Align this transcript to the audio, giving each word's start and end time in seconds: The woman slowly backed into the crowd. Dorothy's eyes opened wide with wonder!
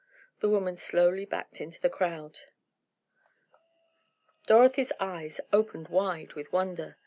The 0.39 0.49
woman 0.49 0.77
slowly 0.77 1.25
backed 1.25 1.61
into 1.61 1.79
the 1.79 1.87
crowd. 1.87 2.39
Dorothy's 4.47 4.91
eyes 4.99 5.39
opened 5.53 5.89
wide 5.89 6.33
with 6.33 6.51
wonder! 6.51 6.97